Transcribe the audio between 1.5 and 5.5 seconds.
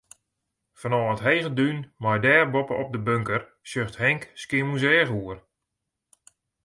dún mei dêr boppe-op de bunker, sjocht Henk Skiermûntseach oer.